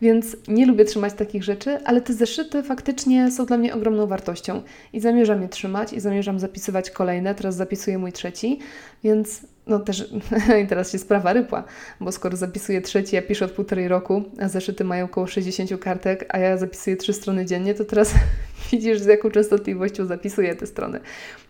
Więc 0.00 0.36
nie 0.48 0.66
lubię 0.66 0.84
trzymać 0.84 1.14
takich 1.14 1.44
rzeczy, 1.44 1.78
ale 1.84 2.00
te 2.00 2.12
zeszyty 2.12 2.62
faktycznie 2.62 3.30
są 3.30 3.46
dla 3.46 3.58
mnie 3.58 3.74
ogromną 3.74 4.06
wartością 4.06 4.62
i 4.92 5.00
zamierzam 5.00 5.42
je 5.42 5.48
trzymać 5.48 5.92
i 5.92 6.00
zamierzam 6.00 6.38
zapisywać 6.38 6.90
kolejne. 6.90 7.34
Teraz 7.34 7.56
zapisuję 7.56 7.98
mój 7.98 8.12
trzeci, 8.12 8.58
więc 9.04 9.40
no 9.68 9.78
też 9.78 10.12
i 10.64 10.66
teraz 10.66 10.92
się 10.92 10.98
sprawa 10.98 11.32
rypła, 11.32 11.64
bo 12.00 12.12
skoro 12.12 12.36
zapisuję 12.36 12.80
trzeci, 12.80 13.16
ja 13.16 13.22
piszę 13.22 13.44
od 13.44 13.50
półtorej 13.50 13.88
roku, 13.88 14.22
a 14.40 14.48
zeszyty 14.48 14.84
mają 14.84 15.04
około 15.04 15.26
60 15.26 15.80
kartek, 15.80 16.26
a 16.28 16.38
ja 16.38 16.56
zapisuję 16.56 16.96
trzy 16.96 17.12
strony 17.12 17.46
dziennie, 17.46 17.74
to 17.74 17.84
teraz 17.84 18.14
widzisz, 18.72 19.00
z 19.00 19.06
jaką 19.06 19.30
częstotliwością 19.30 20.06
zapisuję 20.06 20.56
te 20.56 20.66
strony. 20.66 21.00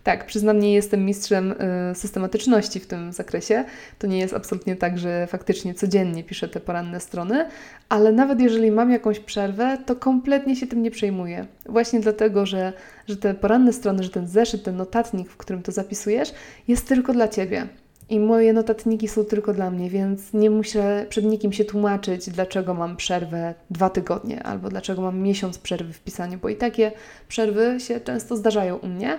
Tak, 0.04 0.26
przyznam, 0.26 0.58
nie 0.58 0.74
jestem 0.74 1.04
mistrzem 1.04 1.52
y, 1.92 1.94
systematyczności 1.94 2.80
w 2.80 2.86
tym 2.86 3.12
zakresie. 3.12 3.64
To 3.98 4.06
nie 4.06 4.18
jest 4.18 4.34
absolutnie 4.34 4.76
tak, 4.76 4.98
że 4.98 5.26
faktycznie 5.26 5.74
codziennie 5.74 6.24
piszę 6.24 6.48
te 6.48 6.60
poranne 6.60 7.00
strony, 7.00 7.46
ale 7.88 8.12
nawet 8.12 8.40
jeżeli 8.40 8.70
mam 8.70 8.90
jakąś 8.90 9.20
przerwę, 9.20 9.78
to 9.86 9.96
kompletnie 9.96 10.56
się 10.56 10.66
tym 10.66 10.82
nie 10.82 10.90
przejmuję. 10.90 11.46
Właśnie 11.66 12.00
dlatego, 12.00 12.46
że, 12.46 12.72
że 13.08 13.16
te 13.16 13.34
poranne 13.34 13.72
strony, 13.72 14.02
że 14.02 14.10
ten 14.10 14.28
zeszyt, 14.28 14.62
ten 14.62 14.76
notatnik, 14.76 15.30
w 15.30 15.36
którym 15.36 15.62
to 15.62 15.72
zapisujesz, 15.72 16.32
jest 16.68 16.88
tylko 16.88 17.12
dla 17.12 17.28
Ciebie. 17.28 17.68
I 18.10 18.20
moje 18.20 18.52
notatniki 18.52 19.08
są 19.08 19.24
tylko 19.24 19.52
dla 19.52 19.70
mnie, 19.70 19.90
więc 19.90 20.32
nie 20.32 20.50
muszę 20.50 21.06
przed 21.08 21.24
nikim 21.24 21.52
się 21.52 21.64
tłumaczyć, 21.64 22.30
dlaczego 22.30 22.74
mam 22.74 22.96
przerwę 22.96 23.54
dwa 23.70 23.90
tygodnie 23.90 24.42
albo 24.42 24.68
dlaczego 24.68 25.02
mam 25.02 25.18
miesiąc 25.18 25.58
przerwy 25.58 25.92
w 25.92 26.00
pisaniu, 26.00 26.38
bo 26.38 26.48
i 26.48 26.56
takie 26.56 26.92
przerwy 27.28 27.80
się 27.80 28.00
często 28.00 28.36
zdarzają 28.36 28.76
u 28.76 28.88
mnie. 28.88 29.18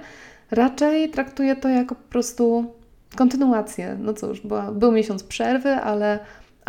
Raczej 0.51 1.09
traktuję 1.09 1.55
to 1.55 1.69
jako 1.69 1.95
po 1.95 2.09
prostu 2.09 2.65
kontynuację. 3.15 3.97
No 3.99 4.13
cóż, 4.13 4.41
bo 4.41 4.71
był 4.71 4.91
miesiąc 4.91 5.23
przerwy, 5.23 5.69
ale 5.69 6.19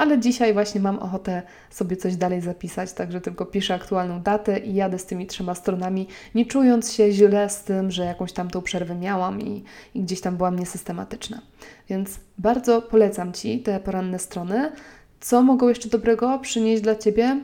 ale 0.00 0.18
dzisiaj 0.18 0.52
właśnie 0.52 0.80
mam 0.80 0.98
ochotę 0.98 1.42
sobie 1.70 1.96
coś 1.96 2.16
dalej 2.16 2.40
zapisać, 2.40 2.92
także 2.92 3.20
tylko 3.20 3.46
piszę 3.46 3.74
aktualną 3.74 4.22
datę 4.22 4.58
i 4.58 4.74
jadę 4.74 4.98
z 4.98 5.06
tymi 5.06 5.26
trzema 5.26 5.54
stronami, 5.54 6.06
nie 6.34 6.46
czując 6.46 6.92
się 6.92 7.12
źle 7.12 7.50
z 7.50 7.64
tym, 7.64 7.90
że 7.90 8.04
jakąś 8.04 8.32
tam 8.32 8.50
tą 8.50 8.62
przerwę 8.62 8.94
miałam 8.94 9.40
i, 9.40 9.64
i 9.94 10.02
gdzieś 10.02 10.20
tam 10.20 10.36
byłam 10.36 10.58
niesystematyczna. 10.58 11.40
Więc 11.88 12.20
bardzo 12.38 12.82
polecam 12.82 13.32
Ci 13.32 13.60
te 13.60 13.80
poranne 13.80 14.18
strony. 14.18 14.72
Co 15.20 15.42
mogą 15.42 15.68
jeszcze 15.68 15.88
dobrego 15.88 16.38
przynieść 16.38 16.82
dla 16.82 16.96
Ciebie? 16.96 17.40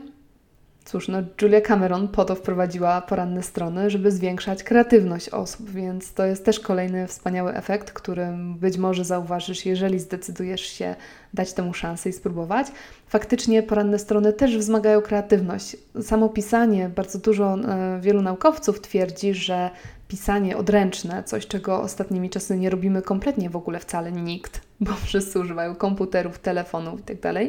Cóż, 0.87 1.07
no 1.07 1.17
Julia 1.41 1.61
Cameron 1.61 2.07
po 2.07 2.25
to 2.25 2.35
wprowadziła 2.35 3.01
poranne 3.01 3.43
strony, 3.43 3.89
żeby 3.89 4.11
zwiększać 4.11 4.63
kreatywność 4.63 5.29
osób, 5.29 5.69
więc 5.69 6.13
to 6.13 6.25
jest 6.25 6.45
też 6.45 6.59
kolejny 6.59 7.07
wspaniały 7.07 7.53
efekt, 7.53 7.91
który 7.91 8.27
być 8.59 8.77
może 8.77 9.05
zauważysz, 9.05 9.65
jeżeli 9.65 9.99
zdecydujesz 9.99 10.61
się 10.61 10.95
dać 11.33 11.53
temu 11.53 11.73
szansę 11.73 12.09
i 12.09 12.13
spróbować. 12.13 12.67
Faktycznie 13.07 13.63
poranne 13.63 13.99
strony 13.99 14.33
też 14.33 14.57
wzmagają 14.57 15.01
kreatywność. 15.01 15.77
Samo 16.01 16.29
pisanie, 16.29 16.89
bardzo 16.89 17.19
dużo 17.19 17.55
e, 17.55 17.99
wielu 18.01 18.21
naukowców 18.21 18.81
twierdzi, 18.81 19.33
że 19.33 19.69
pisanie 20.07 20.57
odręczne, 20.57 21.23
coś 21.23 21.47
czego 21.47 21.81
ostatnimi 21.81 22.29
czasy 22.29 22.57
nie 22.57 22.69
robimy 22.69 23.01
kompletnie 23.01 23.49
w 23.49 23.55
ogóle 23.55 23.79
wcale 23.79 24.11
nikt, 24.11 24.61
bo 24.79 24.93
wszyscy 24.93 25.39
używają 25.39 25.75
komputerów, 25.75 26.39
telefonów 26.39 26.99
itd. 26.99 27.33
Tak 27.33 27.43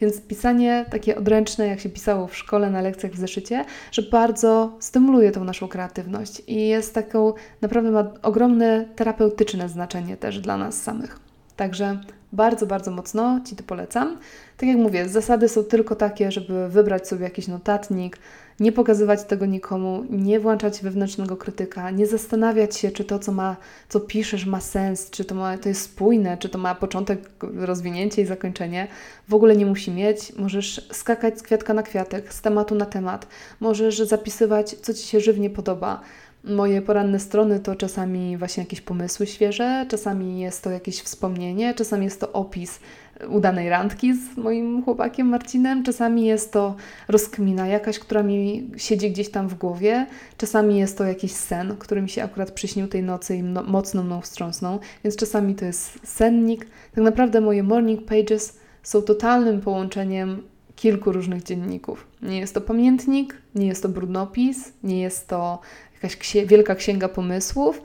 Więc 0.00 0.20
pisanie 0.20 0.86
takie 0.90 1.16
odręczne, 1.16 1.66
jak 1.66 1.80
się 1.80 1.88
pisało 1.88 2.26
w 2.26 2.36
szkole 2.36 2.70
na 2.70 2.80
lekcjach 2.80 3.12
w 3.12 3.18
zeszycie, 3.18 3.64
że 3.92 4.02
bardzo 4.02 4.76
stymuluje 4.80 5.30
tą 5.30 5.44
naszą 5.44 5.68
kreatywność 5.68 6.42
i 6.46 6.68
jest 6.68 6.94
taką, 6.94 7.32
naprawdę 7.60 7.90
ma 7.90 8.04
ogromne 8.22 8.88
terapeutyczne 8.96 9.68
znaczenie 9.68 10.16
też 10.16 10.40
dla 10.40 10.56
nas 10.56 10.82
samych. 10.82 11.31
Także 11.56 12.00
bardzo, 12.32 12.66
bardzo 12.66 12.90
mocno 12.90 13.40
Ci 13.46 13.56
to 13.56 13.62
polecam. 13.62 14.18
Tak 14.56 14.68
jak 14.68 14.78
mówię, 14.78 15.08
zasady 15.08 15.48
są 15.48 15.64
tylko 15.64 15.96
takie, 15.96 16.32
żeby 16.32 16.68
wybrać 16.68 17.08
sobie 17.08 17.24
jakiś 17.24 17.48
notatnik, 17.48 18.18
nie 18.60 18.72
pokazywać 18.72 19.24
tego 19.24 19.46
nikomu, 19.46 20.04
nie 20.10 20.40
włączać 20.40 20.82
wewnętrznego 20.82 21.36
krytyka, 21.36 21.90
nie 21.90 22.06
zastanawiać 22.06 22.76
się, 22.76 22.90
czy 22.90 23.04
to, 23.04 23.18
co, 23.18 23.32
ma, 23.32 23.56
co 23.88 24.00
piszesz, 24.00 24.46
ma 24.46 24.60
sens, 24.60 25.10
czy 25.10 25.24
to, 25.24 25.34
ma, 25.34 25.58
to 25.58 25.68
jest 25.68 25.82
spójne, 25.82 26.38
czy 26.38 26.48
to 26.48 26.58
ma 26.58 26.74
początek, 26.74 27.30
rozwinięcie 27.42 28.22
i 28.22 28.26
zakończenie. 28.26 28.88
W 29.28 29.34
ogóle 29.34 29.56
nie 29.56 29.66
musi 29.66 29.90
mieć. 29.90 30.32
Możesz 30.36 30.88
skakać 30.92 31.38
z 31.38 31.42
kwiatka 31.42 31.74
na 31.74 31.82
kwiatek, 31.82 32.34
z 32.34 32.42
tematu 32.42 32.74
na 32.74 32.86
temat. 32.86 33.26
Możesz 33.60 33.98
zapisywać, 33.98 34.70
co 34.70 34.94
Ci 34.94 35.02
się 35.02 35.20
żywnie 35.20 35.50
podoba. 35.50 36.00
Moje 36.44 36.82
poranne 36.82 37.20
strony 37.20 37.60
to 37.60 37.76
czasami 37.76 38.36
właśnie 38.36 38.62
jakieś 38.62 38.80
pomysły 38.80 39.26
świeże, 39.26 39.86
czasami 39.88 40.40
jest 40.40 40.64
to 40.64 40.70
jakieś 40.70 41.00
wspomnienie, 41.00 41.74
czasami 41.74 42.04
jest 42.04 42.20
to 42.20 42.32
opis 42.32 42.80
udanej 43.28 43.68
randki 43.68 44.14
z 44.14 44.36
moim 44.36 44.84
chłopakiem 44.84 45.26
Marcinem, 45.26 45.84
czasami 45.84 46.24
jest 46.24 46.52
to 46.52 46.76
rozkmina 47.08 47.66
jakaś, 47.66 47.98
która 47.98 48.22
mi 48.22 48.70
siedzi 48.76 49.10
gdzieś 49.10 49.30
tam 49.30 49.48
w 49.48 49.54
głowie, 49.54 50.06
czasami 50.36 50.78
jest 50.78 50.98
to 50.98 51.04
jakiś 51.04 51.32
sen, 51.32 51.76
który 51.78 52.02
mi 52.02 52.08
się 52.08 52.22
akurat 52.22 52.50
przyśnił 52.50 52.88
tej 52.88 53.02
nocy 53.02 53.36
i 53.36 53.42
mocno 53.42 54.02
mną 54.02 54.20
wstrząsnął, 54.20 54.78
więc 55.04 55.16
czasami 55.16 55.54
to 55.54 55.64
jest 55.64 55.98
sennik. 56.04 56.66
Tak 56.94 57.04
naprawdę 57.04 57.40
moje 57.40 57.62
morning 57.62 58.04
pages 58.04 58.58
są 58.82 59.02
totalnym 59.02 59.60
połączeniem 59.60 60.42
kilku 60.76 61.12
różnych 61.12 61.42
dzienników. 61.42 62.06
Nie 62.22 62.38
jest 62.38 62.54
to 62.54 62.60
pamiętnik, 62.60 63.36
nie 63.54 63.66
jest 63.66 63.82
to 63.82 63.88
brudnopis, 63.88 64.72
nie 64.82 65.00
jest 65.00 65.28
to 65.28 65.60
jakaś 66.02 66.36
wielka 66.46 66.74
księga 66.74 67.08
pomysłów, 67.08 67.82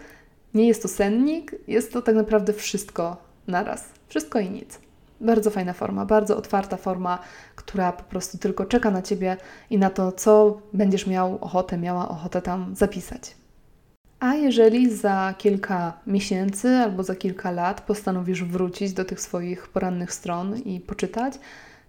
nie 0.54 0.68
jest 0.68 0.82
to 0.82 0.88
sennik, 0.88 1.56
jest 1.68 1.94
to 1.94 2.02
tak 2.02 2.16
naprawdę 2.16 2.54
wszystko 2.54 3.18
naraz. 3.48 3.86
Wszystko 4.08 4.40
i 4.40 4.50
nic. 4.50 4.80
Bardzo 5.22 5.52
fajna 5.52 5.74
forma, 5.74 6.06
bardzo 6.06 6.38
otwarta 6.38 6.78
forma, 6.78 7.20
która 7.56 7.92
po 7.92 8.04
prostu 8.04 8.38
tylko 8.38 8.66
czeka 8.66 8.92
na 8.92 9.02
Ciebie 9.02 9.38
i 9.70 9.78
na 9.78 9.90
to, 9.90 10.12
co 10.12 10.62
będziesz 10.74 11.08
miał 11.08 11.38
ochotę, 11.42 11.78
miała 11.78 12.10
ochotę 12.10 12.42
tam 12.42 12.76
zapisać. 12.76 13.36
A 14.20 14.34
jeżeli 14.34 14.96
za 14.96 15.34
kilka 15.38 15.94
miesięcy 16.08 16.70
albo 16.70 17.04
za 17.04 17.16
kilka 17.16 17.52
lat 17.52 17.82
postanowisz 17.82 18.44
wrócić 18.44 18.94
do 18.94 19.06
tych 19.06 19.22
swoich 19.22 19.68
porannych 19.68 20.14
stron 20.14 20.58
i 20.58 20.80
poczytać, 20.80 21.34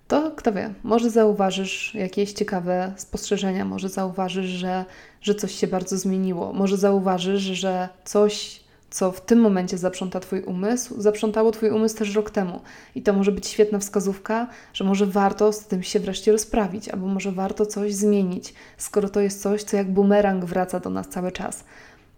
to 0.09 0.31
kto 0.37 0.53
wie, 0.53 0.75
może 0.83 1.11
zauważysz 1.11 1.95
jakieś 1.95 2.33
ciekawe 2.33 2.93
spostrzeżenia, 2.97 3.65
może 3.65 3.89
zauważysz, 3.89 4.47
że, 4.47 4.85
że 5.21 5.35
coś 5.35 5.55
się 5.55 5.67
bardzo 5.67 5.99
zmieniło, 5.99 6.53
może 6.53 6.77
zauważysz, 6.77 7.43
że 7.43 7.89
coś 8.05 8.61
co 8.91 9.13
w 9.13 9.21
tym 9.21 9.41
momencie 9.41 9.79
zaprząta 9.79 10.21
Twój 10.21 10.43
umysł, 10.43 11.01
zaprzątało 11.01 11.51
Twój 11.51 11.71
umysł 11.71 11.97
też 11.99 12.15
rok 12.15 12.31
temu. 12.31 12.61
I 12.95 13.03
to 13.03 13.13
może 13.13 13.33
być 13.33 13.47
świetna 13.47 13.79
wskazówka, 13.79 14.49
że 14.75 14.85
może 14.85 15.07
warto 15.07 15.53
z 15.53 15.67
tym 15.67 15.83
się 15.83 16.01
wreszcie 16.01 16.33
rozprawić, 16.33 16.89
albo 16.89 17.07
może 17.07 17.33
warto 17.33 17.67
coś 17.67 17.95
zmienić, 17.95 18.55
skoro 18.77 19.09
to 19.09 19.21
jest 19.21 19.43
coś, 19.43 19.63
co 19.63 19.77
jak 19.77 19.93
bumerang 19.93 20.45
wraca 20.45 20.81
do 20.81 20.91
nas 20.91 21.09
cały 21.09 21.33
czas. 21.33 21.65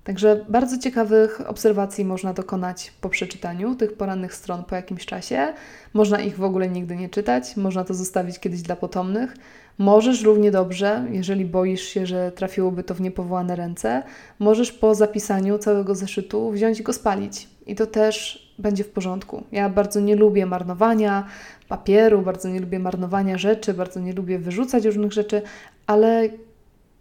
Także 0.05 0.45
bardzo 0.49 0.79
ciekawych 0.79 1.41
obserwacji 1.47 2.05
można 2.05 2.33
dokonać 2.33 2.93
po 3.01 3.09
przeczytaniu 3.09 3.75
tych 3.75 3.97
porannych 3.97 4.35
stron 4.35 4.65
po 4.65 4.75
jakimś 4.75 5.07
czasie. 5.07 5.53
Można 5.95 6.21
ich 6.21 6.37
w 6.37 6.45
ogóle 6.45 6.69
nigdy 6.69 6.97
nie 6.97 7.09
czytać, 7.09 7.57
można 7.57 7.85
to 7.85 7.95
zostawić 7.95 8.39
kiedyś 8.39 8.63
dla 8.63 8.77
potomnych. 8.77 9.37
Możesz 9.79 10.23
równie 10.23 10.51
dobrze, 10.51 11.07
jeżeli 11.11 11.45
boisz 11.45 11.83
się, 11.83 12.07
że 12.07 12.33
trafiłoby 12.33 12.83
to 12.83 12.95
w 12.95 13.01
niepowołane 13.01 13.57
ręce, 13.57 14.03
możesz 14.39 14.73
po 14.73 14.95
zapisaniu 14.95 15.59
całego 15.59 15.95
zeszytu 15.95 16.51
wziąć 16.51 16.81
i 16.81 16.83
go 16.83 16.93
spalić. 16.93 17.49
I 17.67 17.75
to 17.75 17.87
też 17.87 18.47
będzie 18.59 18.85
w 18.85 18.91
porządku. 18.91 19.45
Ja 19.53 19.69
bardzo 19.69 20.01
nie 20.01 20.17
lubię 20.17 20.47
marnowania 20.47 21.27
papieru, 21.69 22.23
bardzo 22.23 22.49
nie 22.49 22.61
lubię 22.61 22.79
marnowania 22.79 23.39
rzeczy, 23.39 23.75
bardzo 23.75 24.01
nie 24.01 24.13
lubię 24.13 24.39
wyrzucać 24.39 24.85
różnych 24.85 25.13
rzeczy, 25.13 25.43
ale 25.87 26.29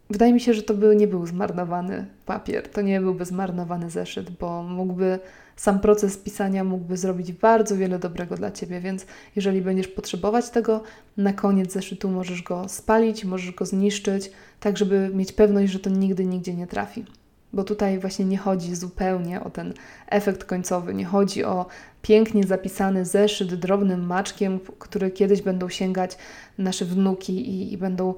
wydaje 0.10 0.34
mi 0.34 0.39
się, 0.39 0.54
że 0.54 0.63
to 0.63 0.74
by 0.74 0.96
nie 0.96 1.08
był 1.08 1.25
zmarnowany 1.25 2.06
papier, 2.25 2.70
to 2.70 2.82
nie 2.82 3.01
byłby 3.01 3.25
zmarnowany 3.25 3.89
zeszyt, 3.89 4.30
bo 4.30 4.63
mógłby 4.63 5.20
sam 5.56 5.80
proces 5.80 6.18
pisania 6.18 6.63
mógłby 6.63 6.98
zrobić 6.98 7.32
bardzo 7.32 7.78
wiele 7.78 8.00
dobrego 8.00 8.36
dla 8.36 8.51
Ciebie, 8.51 8.80
więc 8.80 9.06
jeżeli 9.36 9.62
będziesz 9.62 9.88
potrzebować 9.88 10.50
tego, 10.50 10.84
na 11.18 11.34
koniec 11.34 11.74
zeszytu 11.74 12.10
możesz 12.10 12.44
go 12.44 12.70
spalić, 12.70 13.25
możesz 13.25 13.51
go 13.51 13.66
zniszczyć, 13.66 14.32
tak 14.60 14.78
żeby 14.78 15.12
mieć 15.13 15.32
pewność, 15.32 15.72
że 15.72 15.80
to 15.80 15.89
nigdy, 15.89 16.25
nigdzie 16.25 16.54
nie 16.54 16.68
trafi. 16.68 17.06
Bo 17.54 17.63
tutaj 17.63 18.00
właśnie 18.00 18.25
nie 18.25 18.38
chodzi 18.38 18.75
zupełnie 18.75 19.44
o 19.44 19.50
ten 19.50 19.74
efekt 20.08 20.44
końcowy, 20.44 20.94
nie 20.94 21.06
chodzi 21.06 21.44
o 21.44 21.66
pięknie 22.01 22.44
zapisany 22.44 23.06
zeszyt 23.06 23.56
drobnym 23.56 24.06
maczkiem, 24.06 24.60
który 24.80 25.12
kiedyś 25.12 25.42
będą 25.42 25.70
sięgać 25.70 26.18
nasze 26.58 26.86
wnuki 26.86 27.50
i, 27.50 27.74
i 27.74 27.78
będą 27.78 28.13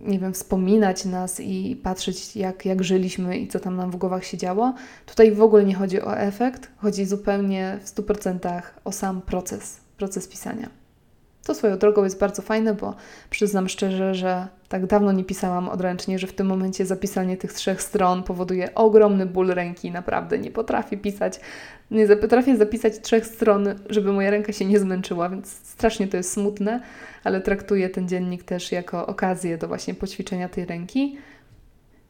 nie 0.00 0.18
wiem, 0.18 0.32
wspominać 0.32 1.04
nas 1.04 1.40
i 1.40 1.80
patrzeć, 1.82 2.36
jak, 2.36 2.64
jak 2.64 2.84
żyliśmy 2.84 3.38
i 3.38 3.48
co 3.48 3.60
tam 3.60 3.76
nam 3.76 3.90
w 3.90 3.96
głowach 3.96 4.24
się 4.24 4.36
działo. 4.36 4.74
Tutaj 5.06 5.32
w 5.32 5.42
ogóle 5.42 5.64
nie 5.64 5.74
chodzi 5.74 6.02
o 6.02 6.18
efekt, 6.18 6.70
chodzi 6.76 7.04
zupełnie 7.04 7.78
w 7.82 7.88
100% 7.88 8.62
o 8.84 8.92
sam 8.92 9.22
proces, 9.22 9.80
proces 9.96 10.28
pisania. 10.28 10.68
To 11.48 11.54
swoją 11.54 11.78
drogą 11.78 12.04
jest 12.04 12.20
bardzo 12.20 12.42
fajne, 12.42 12.74
bo 12.74 12.94
przyznam 13.30 13.68
szczerze, 13.68 14.14
że 14.14 14.48
tak 14.68 14.86
dawno 14.86 15.12
nie 15.12 15.24
pisałam 15.24 15.68
odręcznie, 15.68 16.18
że 16.18 16.26
w 16.26 16.32
tym 16.32 16.46
momencie 16.46 16.86
zapisanie 16.86 17.36
tych 17.36 17.52
trzech 17.52 17.82
stron 17.82 18.22
powoduje 18.22 18.74
ogromny 18.74 19.26
ból 19.26 19.48
ręki. 19.48 19.90
Naprawdę 19.90 20.38
nie 20.38 20.50
potrafię 20.50 20.96
pisać, 20.96 21.40
nie 21.90 22.16
potrafię 22.16 22.56
zapisać 22.56 23.00
trzech 23.00 23.26
stron, 23.26 23.68
żeby 23.90 24.12
moja 24.12 24.30
ręka 24.30 24.52
się 24.52 24.64
nie 24.64 24.78
zmęczyła, 24.78 25.28
więc 25.28 25.48
strasznie 25.48 26.08
to 26.08 26.16
jest 26.16 26.32
smutne, 26.32 26.82
ale 27.24 27.40
traktuję 27.40 27.90
ten 27.90 28.08
dziennik 28.08 28.44
też 28.44 28.72
jako 28.72 29.06
okazję 29.06 29.58
do 29.58 29.68
właśnie 29.68 29.94
poćwiczenia 29.94 30.48
tej 30.48 30.64
ręki. 30.64 31.18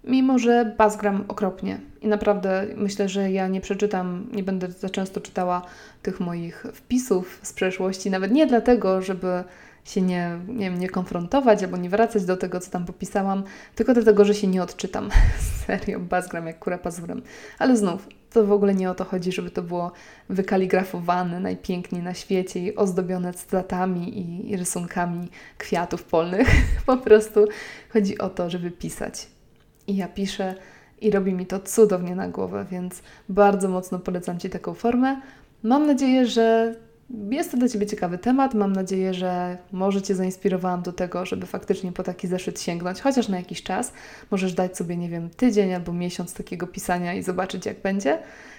Mimo, 0.05 0.39
że 0.39 0.75
bazgram 0.79 1.25
okropnie 1.29 1.81
i 2.01 2.09
naprawdę 2.09 2.67
myślę, 2.77 3.09
że 3.09 3.31
ja 3.31 3.49
nie 3.49 3.61
przeczytam, 3.61 4.27
nie 4.33 4.43
będę 4.43 4.71
za 4.71 4.91
często 4.91 5.21
czytała 5.21 5.63
tych 6.03 6.21
moich 6.21 6.67
wpisów 6.75 7.41
z 7.43 7.53
przeszłości, 7.53 8.11
nawet 8.11 8.33
nie 8.33 8.47
dlatego, 8.47 9.03
żeby 9.03 9.45
się 9.85 10.03
nie, 10.03 10.39
nie, 10.49 10.71
wiem, 10.71 10.79
nie 10.79 10.89
konfrontować 10.89 11.63
albo 11.63 11.77
nie 11.77 11.91
wracać 11.91 12.25
do 12.25 12.37
tego, 12.37 12.61
co 12.61 12.71
tam 12.71 12.87
popisałam, 12.87 13.45
tylko 13.75 13.95
dlatego, 13.95 14.25
że 14.25 14.35
się 14.35 14.47
nie 14.47 14.63
odczytam. 14.63 15.09
Serio, 15.67 16.01
bazgram 16.01 16.47
jak 16.47 16.59
kura 16.59 16.79
pazurem. 16.79 17.23
Ale 17.59 17.77
znów, 17.77 18.09
to 18.31 18.47
w 18.47 18.53
ogóle 18.53 18.75
nie 18.75 18.91
o 18.91 18.95
to 18.95 19.05
chodzi, 19.05 19.33
żeby 19.33 19.51
to 19.51 19.63
było 19.63 19.93
wykaligrafowane 20.29 21.41
najpiękniej 21.41 22.03
na 22.03 22.15
świecie 22.15 22.61
i 22.61 22.77
ozdobione 22.77 23.35
cytatami 23.35 24.19
i, 24.19 24.51
i 24.51 24.57
rysunkami 24.57 25.29
kwiatów 25.59 26.05
polnych. 26.05 26.49
po 26.87 26.97
prostu 26.97 27.45
chodzi 27.93 28.19
o 28.19 28.31
to, 28.31 28.51
żeby 28.51 28.71
pisać. 28.71 29.38
I 29.89 29.97
ja 29.97 30.09
piszę 30.09 30.55
i 31.01 31.11
robi 31.11 31.33
mi 31.33 31.47
to 31.47 31.61
cudownie 31.61 32.15
na 32.15 32.29
głowę, 32.29 32.67
więc 32.71 33.03
bardzo 33.29 33.69
mocno 33.69 33.99
polecam 33.99 34.39
Ci 34.39 34.51
taką 34.51 34.75
formę. 34.75 35.21
Mam 35.63 35.87
nadzieję, 35.87 36.27
że 36.27 36.75
jest 37.31 37.51
to 37.51 37.57
dla 37.57 37.69
Ciebie 37.69 37.87
ciekawy 37.87 38.19
temat. 38.19 38.55
Mam 38.55 38.73
nadzieję, 38.73 39.15
że 39.15 39.59
może 39.73 40.03
Cię 40.03 40.15
zainspirowałam 40.15 40.83
do 40.83 40.93
tego, 40.93 41.27
żeby 41.27 41.47
faktycznie 41.47 41.93
po 41.93 42.03
taki 42.03 42.29
zeszyt 42.29 42.61
sięgnąć, 42.61 43.01
chociaż 43.01 43.29
na 43.29 43.37
jakiś 43.37 43.63
czas. 43.63 43.93
Możesz 44.31 44.55
dać 44.55 44.77
sobie, 44.77 44.97
nie 44.97 45.09
wiem, 45.09 45.31
tydzień 45.31 45.75
albo 45.75 45.93
miesiąc 45.93 46.35
takiego 46.35 46.67
pisania 46.67 47.15
i 47.15 47.23
zobaczyć, 47.23 47.67
jak 47.67 47.81
będzie. 47.81 48.19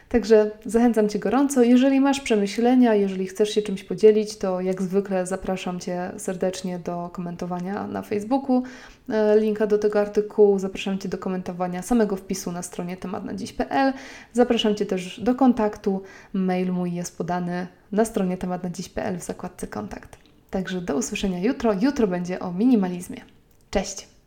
Także 0.10 0.52
zachęcam 0.66 1.10
Cię 1.10 1.20
gorąco. 1.20 1.64
Jeżeli 1.64 2.00
masz 2.00 2.22
przemyślenia, 2.22 2.96
jeżeli 2.96 3.28
chcesz 3.28 3.50
się 3.50 3.62
czymś 3.62 3.84
podzielić, 3.84 4.38
to 4.38 4.62
jak 4.62 4.82
zwykle 4.82 5.26
zapraszam 5.26 5.80
Cię 5.80 6.12
serdecznie 6.18 6.80
do 6.80 7.10
komentowania 7.14 7.88
na 7.88 8.02
Facebooku. 8.02 8.64
E, 9.10 9.40
linka 9.40 9.68
do 9.68 9.78
tego 9.78 10.00
artykułu. 10.00 10.60
Zapraszam 10.60 11.00
Cię 11.00 11.10
do 11.10 11.18
komentowania 11.18 11.82
samego 11.82 12.16
wpisu 12.16 12.52
na 12.52 12.62
stronie 12.62 12.98
tematnadziś.pl. 12.98 13.94
Zapraszam 14.34 14.76
Cię 14.76 14.86
też 14.86 15.20
do 15.20 15.36
kontaktu. 15.36 16.02
Mail 16.34 16.72
mój 16.72 16.94
jest 16.94 17.18
podany 17.18 17.68
na 17.92 18.06
stronie 18.06 18.38
tematnadziś.pl 18.38 19.20
w 19.20 19.24
zakładce 19.24 19.68
kontakt. 19.68 20.18
Także 20.50 20.82
do 20.82 20.96
usłyszenia 20.96 21.40
jutro. 21.40 21.74
Jutro 21.82 22.08
będzie 22.08 22.40
o 22.40 22.52
minimalizmie. 22.52 23.22
Cześć! 23.72 24.19